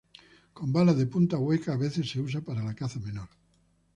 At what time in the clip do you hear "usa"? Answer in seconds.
2.19-2.41